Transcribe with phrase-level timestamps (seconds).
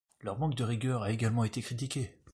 [0.21, 2.09] Leur manque de rigueur a également été critiqué.